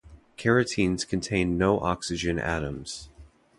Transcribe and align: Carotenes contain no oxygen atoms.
Carotenes 0.35 1.05
contain 1.05 1.59
no 1.59 1.79
oxygen 1.79 2.39
atoms. 2.39 3.09